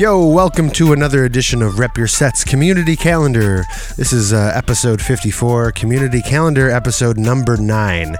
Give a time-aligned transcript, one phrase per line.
[0.00, 3.66] Yo, welcome to another edition of Rep Your Sets Community Calendar.
[3.98, 8.16] This is uh, episode 54, Community Calendar, episode number 9.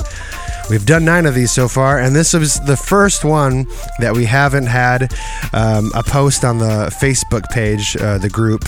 [0.68, 3.64] We've done nine of these so far, and this is the first one
[3.98, 5.14] that we haven't had
[5.54, 8.64] um, a post on the Facebook page, uh, the group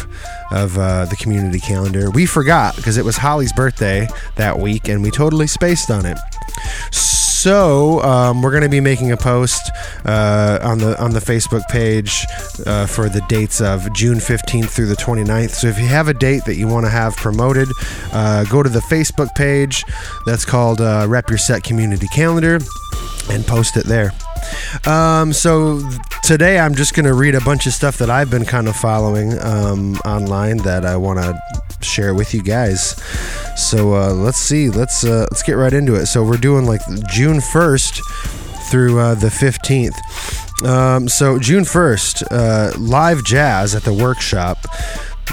[0.51, 2.11] of uh, the community calendar.
[2.11, 6.17] We forgot because it was Holly's birthday that week, and we totally spaced on it.
[6.91, 9.71] So um, we're going to be making a post
[10.05, 12.25] uh, on the on the Facebook page
[12.67, 15.51] uh, for the dates of June 15th through the 29th.
[15.51, 17.69] So if you have a date that you want to have promoted,
[18.13, 19.85] uh, go to the Facebook page
[20.25, 22.61] that's called uh, Rep Your Set Community Calendar
[23.31, 24.13] and post it there.
[24.87, 25.81] Um, so
[26.25, 28.77] today I'm just going to read a bunch of stuff that I've been kind of
[28.77, 31.39] following um, online that I want to
[31.85, 32.97] share with you guys.
[33.57, 34.71] So uh, let's see.
[34.71, 36.07] Let's uh, let's get right into it.
[36.07, 38.01] So we're doing like June 1st
[38.71, 40.67] through uh, the 15th.
[40.67, 44.59] Um, so June 1st, uh, live jazz at the workshop.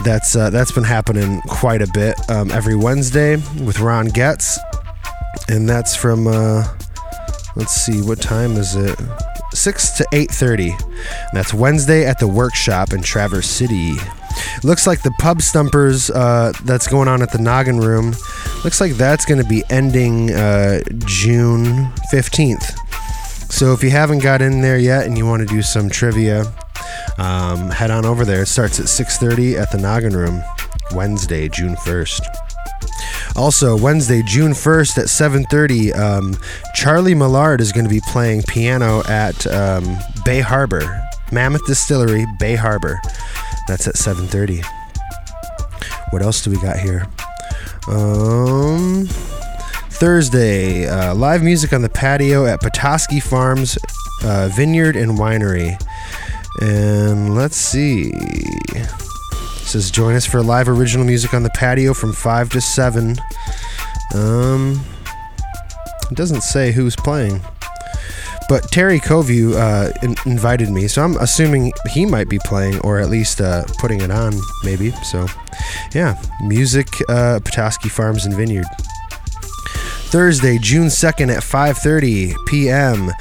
[0.04, 4.60] That's uh, that's been happening quite a bit um, every Wednesday with Ron Getz,
[5.50, 6.66] and that's from uh,
[7.60, 8.98] let's see what time is it?
[9.54, 13.94] 6 to 8.30 that's wednesday at the workshop in traverse city.
[14.64, 18.16] Looks like the pub stumpers uh, that's going on at the noggin room
[18.64, 22.78] looks like that's going to be ending uh, june 15th
[23.52, 26.46] so if you haven't got in there yet and you want to do some trivia
[27.18, 28.44] um, head on over there.
[28.44, 30.42] It starts at 6.30 at the noggin room
[30.92, 32.49] wednesday june 1st
[33.36, 36.38] also, Wednesday, June 1st at 7:30, um,
[36.76, 42.56] Charlie Millard is going to be playing piano at um, Bay Harbor, Mammoth Distillery, Bay
[42.56, 43.00] Harbor.
[43.68, 44.64] That's at 7:30.
[46.12, 47.08] What else do we got here?
[47.88, 49.08] Um,
[49.90, 53.78] Thursday, uh, live music on the patio at Petoskey Farms
[54.24, 55.80] uh, Vineyard and Winery.
[56.62, 58.12] And let's see.
[59.70, 63.18] Says join us for live original music on the patio from 5 to 7.
[64.16, 64.84] Um,
[66.10, 67.40] it doesn't say who's playing.
[68.50, 72.98] But Terry Covey uh, in- invited me, so I'm assuming he might be playing or
[72.98, 74.34] at least uh, putting it on,
[74.64, 74.90] maybe.
[75.04, 75.28] So,
[75.94, 78.66] yeah, music, uh, Petoskey Farms and Vineyard.
[80.10, 83.12] Thursday, June 2nd at 5:30 p.m.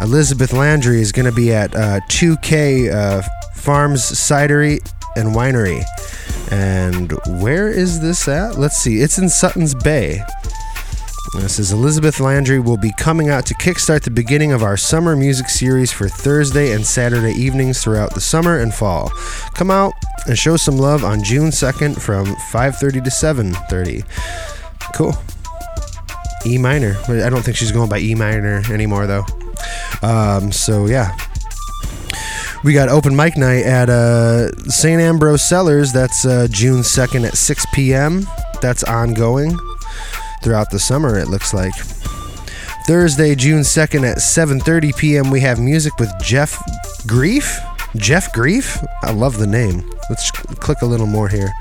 [0.00, 3.22] Elizabeth Landry is going to be at uh, 2K uh,
[3.54, 4.80] Farms Cidery
[5.16, 5.84] and Winery.
[6.50, 8.58] And where is this at?
[8.58, 9.00] Let's see.
[9.00, 10.22] It's in Sutton's Bay.
[11.34, 15.16] This is Elizabeth Landry will be coming out to kickstart the beginning of our summer
[15.16, 19.10] music series for Thursday and Saturday evenings throughout the summer and fall.
[19.54, 19.94] Come out
[20.26, 24.04] and show some love on June 2nd from 5:30 to 7:30.
[24.94, 25.16] Cool.
[26.44, 26.98] E minor.
[27.08, 29.24] I don't think she's going by E minor anymore though.
[30.02, 31.16] Um, so yeah,
[32.64, 35.00] we got open mic night at uh, St.
[35.00, 35.92] Ambrose Cellars.
[35.92, 38.26] That's uh, June 2nd at 6 p.m.
[38.60, 39.58] That's ongoing
[40.42, 41.74] throughout the summer, it looks like.
[42.86, 45.30] Thursday, June 2nd at 7:30 p.m.
[45.30, 46.60] We have music with Jeff
[47.06, 47.58] Grief.
[47.96, 48.78] Jeff Grief.
[49.02, 49.88] I love the name.
[50.08, 51.52] Let's click a little more here.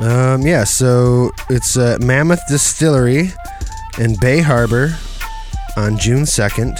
[0.00, 3.32] Um, yeah, so it's uh, Mammoth Distillery
[3.98, 4.96] in Bay Harbor
[5.76, 6.78] on June 2nd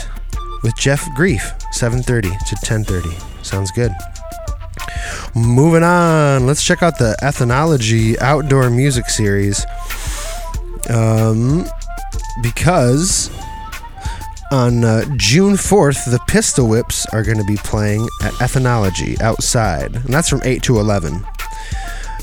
[0.62, 3.44] with Jeff Grief, 7:30 to 10:30.
[3.44, 3.93] Sounds good.
[5.34, 9.65] Moving on, let's check out the Ethanology Outdoor Music Series.
[10.91, 11.66] Um,
[12.43, 13.31] because
[14.53, 19.94] on uh, June 4th, the Pistol Whips are going to be playing at Ethanology outside,
[19.94, 21.25] and that's from 8 to 11.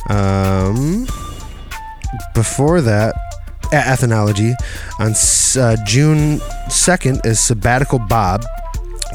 [0.10, 1.08] Um,
[2.36, 3.16] before that,
[3.72, 4.54] at Ethanology,
[5.00, 5.14] on
[5.62, 6.40] uh, June
[6.70, 8.44] 2nd is Sabbatical Bob.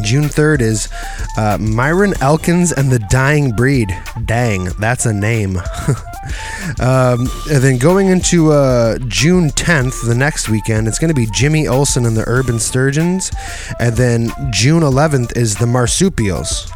[0.02, 0.88] June 3rd is
[1.36, 3.96] uh, Myron Elkins and the Dying Breed.
[4.24, 5.56] Dang, that's a name.
[6.80, 11.26] um, and then going into uh, June 10th, the next weekend, it's going to be
[11.32, 13.30] Jimmy Olsen and the Urban Sturgeons.
[13.78, 16.70] And then June 11th is the Marsupials,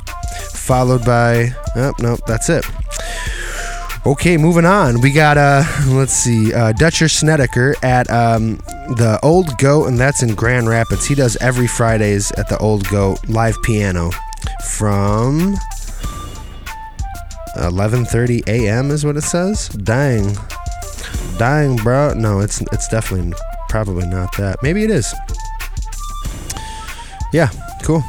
[0.52, 1.50] followed by.
[1.76, 2.64] Oh, no, that's it.
[4.06, 5.00] Okay, moving on.
[5.00, 8.58] We got uh let's see, uh Dutcher Snedeker at um
[8.96, 11.06] the Old Goat and that's in Grand Rapids.
[11.06, 14.10] He does every Fridays at the Old Goat live piano
[14.64, 15.56] from
[17.56, 18.90] 11:30 a.m.
[18.90, 19.68] is what it says.
[19.68, 20.36] Dang.
[21.38, 22.14] Dang, bro.
[22.14, 23.34] No, it's it's definitely
[23.68, 24.62] probably not that.
[24.62, 25.14] Maybe it is.
[27.32, 27.50] Yeah,
[27.82, 28.02] cool.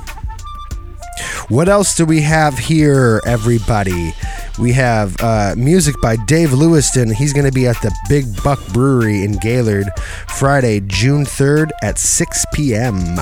[1.50, 4.14] What else do we have here, everybody?
[4.60, 7.14] We have uh, music by Dave Lewiston.
[7.14, 9.88] He's going to be at the Big Buck Brewery in Gaylord
[10.28, 13.18] Friday, June 3rd at 6 p.m.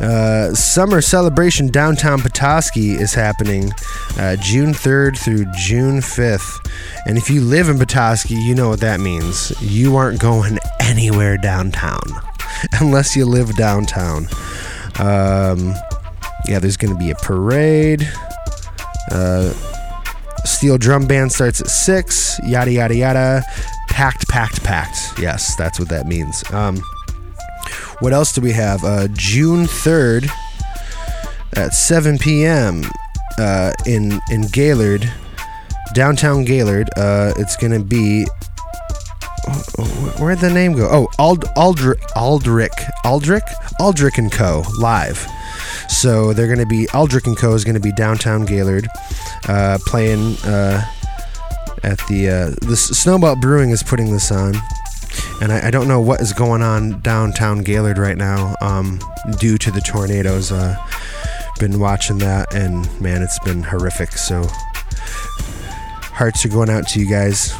[0.00, 3.70] Uh, summer celebration downtown Petoskey is happening
[4.18, 6.68] uh, June 3rd through June 5th.
[7.06, 9.52] And if you live in Petoskey, you know what that means.
[9.62, 12.02] You aren't going anywhere downtown
[12.80, 14.26] unless you live downtown.
[14.98, 15.74] Um,
[16.48, 18.10] yeah, there's going to be a parade.
[19.12, 19.52] Uh,
[20.44, 22.40] steel drum band starts at 6.
[22.44, 23.42] Yada, yada, yada.
[23.88, 25.18] Packed, packed, packed.
[25.18, 26.42] Yes, that's what that means.
[26.52, 26.78] Um,
[28.00, 28.82] what else do we have?
[28.84, 30.28] Uh, June 3rd
[31.54, 32.82] at 7 p.m.
[33.38, 35.10] Uh, in in Gaylord,
[35.94, 36.88] downtown Gaylord.
[36.96, 38.26] Uh, it's gonna be.
[40.18, 40.88] Where'd the name go?
[40.90, 42.72] Oh, Ald- Aldrich, Aldrich,
[43.04, 43.42] Aldrich,
[43.80, 44.62] Aldrich and Co.
[44.78, 45.26] live.
[45.88, 47.54] So they're gonna be Aldrich and Co.
[47.54, 48.88] is gonna be downtown Gaylord,
[49.48, 50.84] uh, playing uh,
[51.82, 54.54] at the uh, the Snowbelt Brewing is putting this on
[55.40, 59.00] and I, I, don't know what is going on downtown Gaylord right now um,
[59.38, 60.52] due to the tornadoes.
[60.52, 60.76] Uh,
[61.58, 64.12] been watching that, and man, it's been horrific.
[64.12, 64.44] So
[66.12, 67.54] hearts are going out to you guys.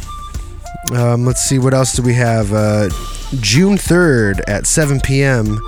[0.93, 2.53] Um, let's see what else do we have.
[2.53, 2.89] Uh,
[3.41, 5.59] June third at 7 p.m.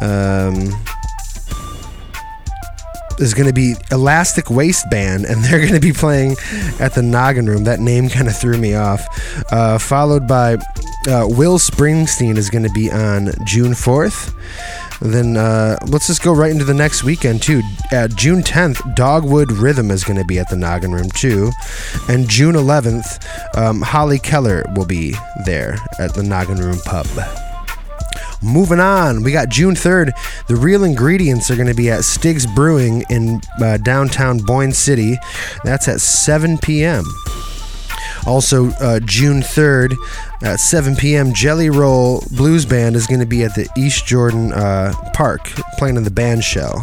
[0.00, 0.70] Um,
[3.20, 6.36] is going to be Elastic Waistband, and they're going to be playing
[6.80, 7.64] at the Noggin Room.
[7.64, 9.06] That name kind of threw me off.
[9.52, 10.54] Uh, followed by
[11.08, 14.34] uh, Will Springsteen is going to be on June 4th.
[15.00, 17.62] Then uh, let's just go right into the next weekend too.
[17.90, 21.50] At June 10th, Dogwood Rhythm is going to be at the Noggin Room too,
[22.08, 25.14] and June 11th, um, Holly Keller will be
[25.46, 27.06] there at the Noggin Room Pub.
[28.42, 30.12] Moving on, we got June 3rd.
[30.46, 35.16] The real ingredients are going to be at Stiggs Brewing in uh, downtown Boyne City.
[35.62, 37.04] That's at 7 p.m.
[38.26, 39.94] Also, uh, June 3rd
[40.42, 44.52] at 7 p.m., Jelly Roll Blues Band is going to be at the East Jordan
[44.52, 45.44] uh, Park
[45.78, 46.82] playing in the band shell.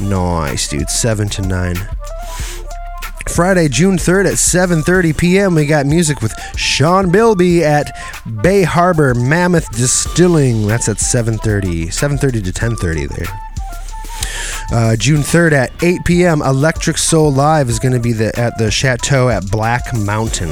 [0.00, 0.90] Nice, dude.
[0.90, 1.95] 7 to 9.
[3.28, 5.54] Friday, June 3rd at 7:30 p.m.
[5.54, 7.94] We got music with Sean Bilby at
[8.42, 10.66] Bay Harbor Mammoth Distilling.
[10.66, 13.40] That's at 7:30, 7:30 to 10:30 there.
[14.72, 16.42] Uh, June 3rd at 8 p.m.
[16.42, 20.50] Electric Soul Live is going to be the, at the Chateau at Black Mountain.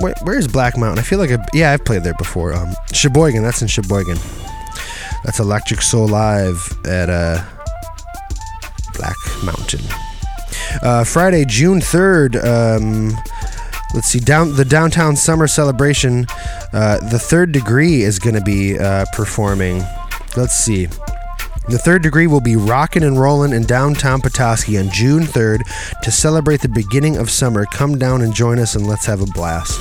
[0.00, 0.98] Where, where is Black Mountain?
[0.98, 2.54] I feel like a, yeah, I've played there before.
[2.54, 4.16] Um, Cheboygan, that's in Cheboygan.
[5.24, 7.42] That's Electric Soul Live at uh,
[8.94, 9.82] Black Mountain.
[10.82, 12.42] Uh, Friday, June 3rd.
[12.44, 13.16] Um,
[13.94, 16.26] let's see, down the downtown summer celebration.
[16.72, 19.82] Uh, the third degree is going to be uh, performing.
[20.36, 20.88] Let's see.
[21.66, 25.62] The third degree will be rocking and rolling in downtown Petoskey on June 3rd
[26.02, 27.64] to celebrate the beginning of summer.
[27.66, 29.80] Come down and join us and let's have a blast.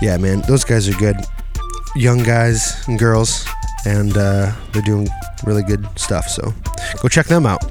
[0.00, 1.16] Yeah, man, those guys are good.
[1.96, 3.44] Young guys and girls,
[3.86, 5.08] and uh, they're doing
[5.44, 6.28] really good stuff.
[6.28, 6.54] So
[7.02, 7.64] go check them out.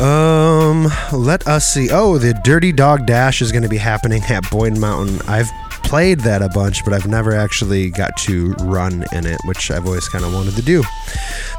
[0.00, 1.90] Um, let us see.
[1.92, 5.20] Oh, the Dirty Dog Dash is going to be happening at Boyne Mountain.
[5.28, 5.50] I've
[5.82, 9.84] played that a bunch, but I've never actually got to run in it, which I've
[9.84, 10.82] always kind of wanted to do.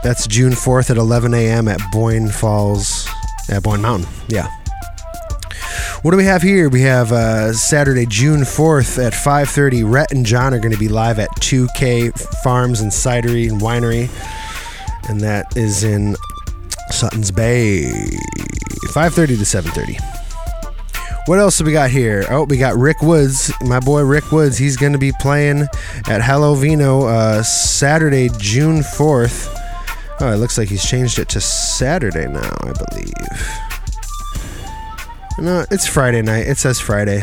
[0.04, 1.68] That's June 4th at 11 a.m.
[1.68, 3.08] at Boyne Falls,
[3.48, 4.10] at Boyne Mountain.
[4.28, 4.48] Yeah.
[6.02, 6.68] What do we have here?
[6.68, 9.84] We have uh, Saturday, June 4th at 5:30.
[9.86, 14.10] Rhett and John are going to be live at 2K Farms and Cidery and Winery,
[15.10, 16.16] and that is in
[16.92, 17.84] Sutton's Bay.
[18.94, 19.98] 5:30 to 7:30.
[21.28, 22.26] What else have we got here?
[22.30, 24.58] Oh, we got Rick Woods, my boy Rick Woods.
[24.58, 25.68] He's going to be playing
[26.08, 29.48] at Hello Vino uh, Saturday, June 4th.
[30.20, 33.14] Oh, it looks like he's changed it to Saturday now, I believe.
[35.40, 36.48] No, it's Friday night.
[36.48, 37.22] It says Friday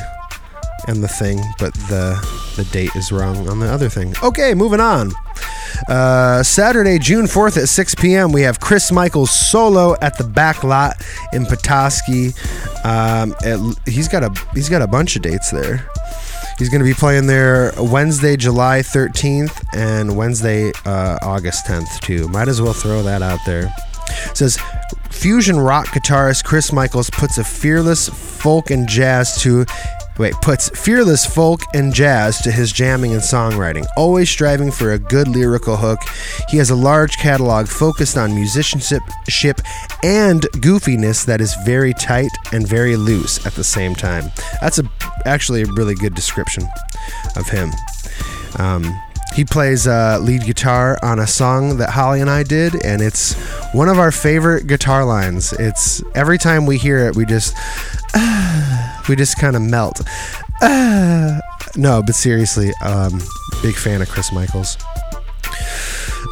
[0.87, 2.17] and the thing, but the
[2.57, 4.15] the date is wrong on the other thing.
[4.23, 5.13] Okay, moving on.
[5.89, 10.65] Uh, Saturday, June 4th at 6 p.m., we have Chris Michaels solo at the back
[10.65, 10.97] lot
[11.33, 12.33] in Petoskey.
[12.85, 13.35] Um,
[13.87, 15.89] he's got a he's got a bunch of dates there.
[16.59, 22.27] He's going to be playing there Wednesday, July 13th, and Wednesday, uh, August 10th, too.
[22.29, 23.73] Might as well throw that out there.
[24.27, 24.59] It says
[25.11, 29.67] fusion rock guitarist Chris Michaels puts a fearless folk and jazz to
[30.19, 34.99] wait, puts fearless folk and jazz to his jamming and songwriting, always striving for a
[34.99, 36.01] good lyrical hook.
[36.49, 39.03] He has a large catalog focused on musicianship
[40.03, 44.31] and goofiness that is very tight and very loose at the same time.
[44.61, 44.85] That's a
[45.25, 46.67] actually a really good description
[47.37, 47.71] of him.
[48.59, 48.85] Um,
[49.35, 53.35] he plays uh, lead guitar on a song that Holly and I did, and it's
[53.73, 55.53] one of our favorite guitar lines.
[55.53, 57.55] It's every time we hear it, we just
[58.15, 58.65] uh,
[59.09, 60.01] we just kind of melt.
[60.61, 61.41] Uh,
[61.77, 63.21] no, but seriously, um,
[63.63, 64.77] big fan of Chris Michaels.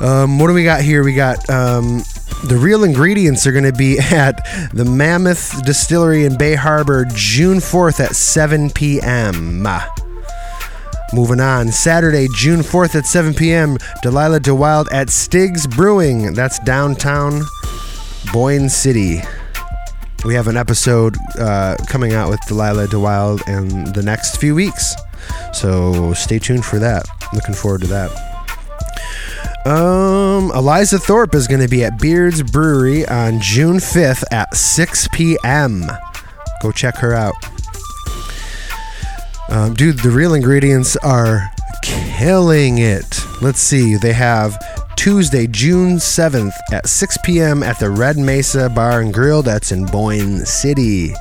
[0.02, 1.02] Um, what do we got here?
[1.02, 2.02] We got um,
[2.44, 7.58] the real ingredients are going to be at the Mammoth Distillery in Bay Harbor June
[7.58, 9.66] 4th at 7 p.m.
[11.12, 16.34] Moving on, Saturday, June 4th at 7 p.m., Delilah DeWild at Stiggs Brewing.
[16.34, 17.42] That's downtown
[18.32, 19.20] Boyne City.
[20.26, 24.96] We have an episode uh, coming out with Delilah DeWild in the next few weeks.
[25.52, 27.06] So stay tuned for that.
[27.32, 28.10] Looking forward to that.
[29.64, 35.08] Um, Eliza Thorpe is going to be at Beard's Brewery on June 5th at 6
[35.12, 35.84] p.m.
[36.60, 37.34] Go check her out.
[39.48, 41.52] Um, dude, the real ingredients are
[41.84, 43.20] killing it.
[43.40, 43.94] Let's see.
[43.94, 44.60] They have
[45.06, 47.62] Tuesday, June 7th at 6 p.m.
[47.62, 51.14] at the Red Mesa Bar and Grill that's in Boyne City.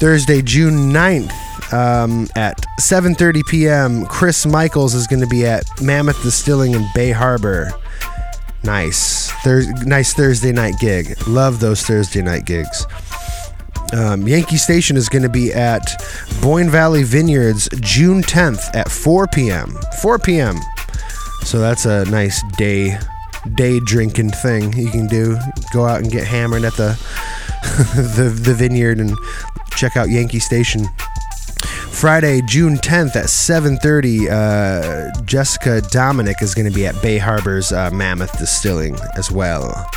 [0.00, 1.30] Thursday, June 9th
[1.72, 4.04] um, at 7:30 p.m.
[4.06, 7.70] Chris Michaels is going to be at Mammoth Distilling in Bay Harbor.
[8.64, 11.16] Nice, Thur- nice Thursday night gig.
[11.28, 12.84] Love those Thursday night gigs.
[13.92, 16.02] Um, Yankee Station is going to be at
[16.42, 19.78] Boyne Valley Vineyards June 10th at 4 p.m.
[20.02, 20.58] 4 p.m.
[21.46, 22.98] So that's a nice day
[23.54, 25.38] day drinking thing you can do.
[25.72, 26.98] Go out and get hammered at the
[27.94, 29.16] the, the vineyard and
[29.70, 30.84] check out Yankee Station.
[31.92, 37.70] Friday, June 10th at 7:30, uh, Jessica Dominic is going to be at Bay Harbor's
[37.70, 39.88] uh, Mammoth Distilling as well.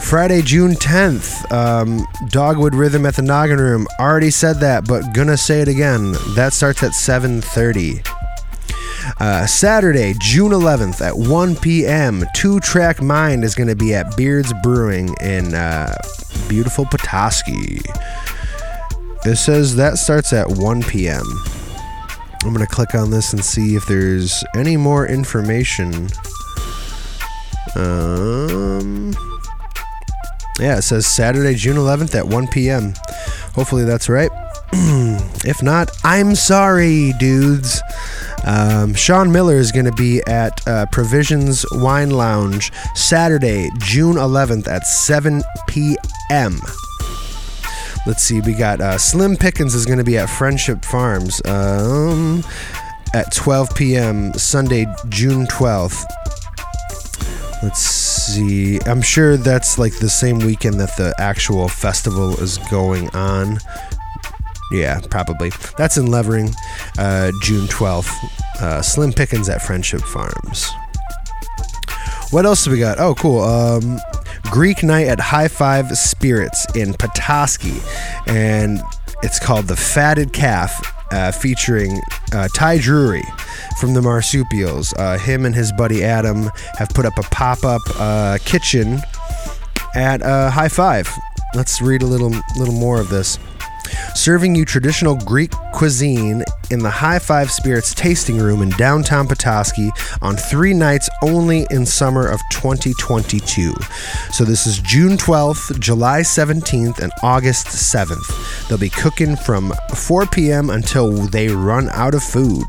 [0.00, 3.86] Friday, June 10th, um, Dogwood Rhythm at the Noggin Room.
[4.00, 6.12] Already said that, but gonna say it again.
[6.36, 8.23] That starts at 7:30.
[9.20, 14.16] Uh, Saturday, June 11th at 1 p.m., Two Track Mind is going to be at
[14.16, 15.94] Beards Brewing in uh,
[16.48, 17.80] beautiful Petoskey.
[19.24, 21.24] It says that starts at 1 p.m.
[22.42, 26.08] I'm going to click on this and see if there's any more information.
[27.74, 29.14] Um,
[30.60, 32.92] yeah, it says Saturday, June 11th at 1 p.m.
[33.54, 34.30] Hopefully that's right.
[34.72, 37.80] if not, I'm sorry, dudes.
[38.46, 44.68] Um, Sean Miller is going to be at uh, Provisions Wine Lounge Saturday, June 11th
[44.68, 46.60] at 7 p.m.
[48.06, 52.44] Let's see, we got uh, Slim Pickens is going to be at Friendship Farms um,
[53.14, 54.34] at 12 p.m.
[54.34, 56.04] Sunday, June 12th.
[57.62, 58.78] Let's see.
[58.80, 63.58] I'm sure that's like the same weekend that the actual festival is going on.
[64.70, 65.50] Yeah, probably.
[65.76, 66.50] That's in Levering,
[66.98, 68.12] uh, June 12th.
[68.60, 70.70] Uh, Slim Pickens at Friendship Farms.
[72.30, 72.98] What else do we got?
[72.98, 73.40] Oh, cool.
[73.40, 74.00] Um,
[74.50, 77.80] Greek night at High Five Spirits in Petoskey,
[78.26, 78.80] and
[79.22, 82.00] it's called the Fatted Calf, uh, featuring
[82.32, 83.22] uh, Ty Drury
[83.78, 84.92] from the Marsupials.
[84.94, 88.98] Uh, him and his buddy Adam have put up a pop-up uh, kitchen
[89.94, 91.08] at uh, High Five.
[91.54, 93.38] Let's read a little little more of this
[94.14, 99.90] serving you traditional Greek cuisine in the High Five Spirits tasting room in downtown Petoskey
[100.22, 103.74] on three nights only in summer of 2022.
[104.32, 108.68] So this is June 12th, July 17th, and August 7th.
[108.68, 110.70] They'll be cooking from 4 p.m.
[110.70, 112.64] until they run out of food.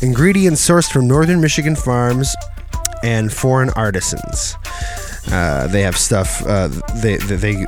[0.00, 2.34] Ingredients sourced from northern Michigan farms
[3.02, 4.56] and foreign artisans.
[5.30, 6.44] Uh, they have stuff.
[6.44, 7.64] Uh, they, they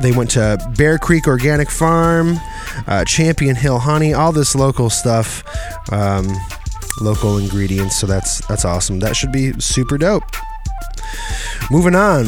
[0.00, 2.38] they went to Bear Creek Organic Farm,
[2.86, 5.42] uh, Champion Hill Honey, all this local stuff,
[5.92, 6.28] um,
[7.00, 7.96] local ingredients.
[7.98, 9.00] So that's that's awesome.
[9.00, 10.24] That should be super dope.
[11.70, 12.26] Moving on.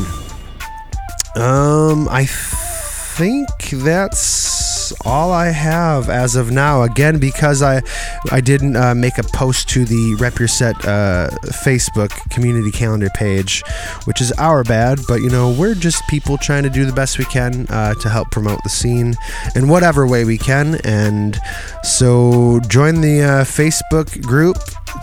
[1.36, 4.57] Um, I think that's
[5.04, 6.82] all I have as of now.
[6.82, 7.82] Again, because I
[8.30, 11.30] I didn't uh, make a post to the Rep Your Set uh,
[11.64, 13.62] Facebook community calendar page,
[14.04, 15.00] which is our bad.
[15.08, 18.08] But you know, we're just people trying to do the best we can uh, to
[18.08, 19.14] help promote the scene
[19.54, 20.80] in whatever way we can.
[20.84, 21.38] And
[21.82, 24.56] so, join the uh, Facebook group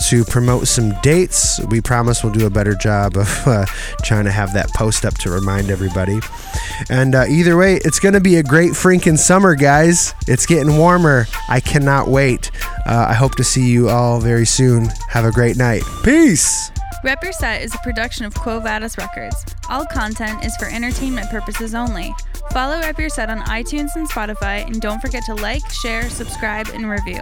[0.09, 1.59] to promote some dates.
[1.65, 3.65] We promise we'll do a better job of uh,
[4.03, 6.19] trying to have that post up to remind everybody.
[6.89, 10.13] And uh, either way, it's going to be a great freaking summer, guys.
[10.27, 11.25] It's getting warmer.
[11.49, 12.51] I cannot wait.
[12.85, 14.85] Uh, I hope to see you all very soon.
[15.09, 15.83] Have a great night.
[16.03, 16.71] Peace.
[17.03, 19.45] Rep Your Set is a production of Quo Vadis Records.
[19.69, 22.15] All content is for entertainment purposes only.
[22.55, 26.69] Follow Rep Your Set on iTunes and Spotify, and don't forget to like, share, subscribe,
[26.69, 27.21] and review.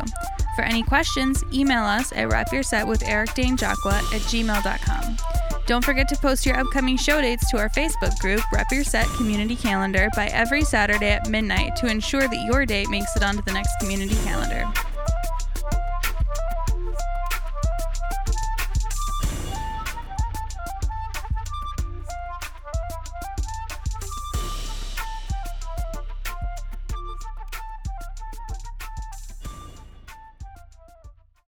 [0.55, 5.17] For any questions, email us at rapyoursetwitheric at gmail.com.
[5.65, 9.07] Don't forget to post your upcoming show dates to our Facebook group, Rep Your Set
[9.17, 13.41] Community Calendar, by every Saturday at midnight to ensure that your date makes it onto
[13.41, 14.71] the next community calendar.